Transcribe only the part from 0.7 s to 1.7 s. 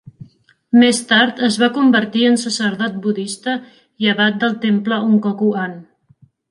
Més tard, es va